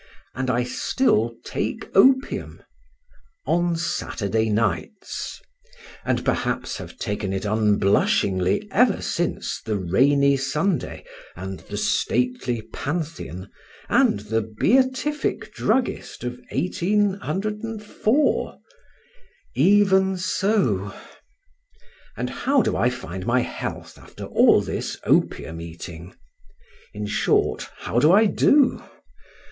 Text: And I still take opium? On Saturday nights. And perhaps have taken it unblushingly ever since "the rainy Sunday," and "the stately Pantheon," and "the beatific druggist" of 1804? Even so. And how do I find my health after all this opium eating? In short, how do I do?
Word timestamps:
And 0.33 0.49
I 0.49 0.63
still 0.63 1.35
take 1.43 1.87
opium? 1.95 2.63
On 3.45 3.75
Saturday 3.75 4.49
nights. 4.49 5.39
And 6.03 6.25
perhaps 6.25 6.77
have 6.77 6.97
taken 6.97 7.31
it 7.33 7.45
unblushingly 7.45 8.67
ever 8.71 8.99
since 8.99 9.61
"the 9.61 9.75
rainy 9.77 10.37
Sunday," 10.37 11.05
and 11.35 11.59
"the 11.59 11.77
stately 11.77 12.63
Pantheon," 12.63 13.51
and 13.89 14.21
"the 14.21 14.41
beatific 14.41 15.53
druggist" 15.53 16.23
of 16.23 16.39
1804? 16.51 18.57
Even 19.53 20.17
so. 20.17 20.95
And 22.17 22.27
how 22.31 22.63
do 22.63 22.75
I 22.75 22.89
find 22.89 23.27
my 23.27 23.41
health 23.41 23.99
after 23.99 24.23
all 24.23 24.61
this 24.61 24.97
opium 25.03 25.61
eating? 25.61 26.15
In 26.91 27.05
short, 27.05 27.69
how 27.81 27.99
do 27.99 28.11
I 28.11 28.25
do? 28.25 28.81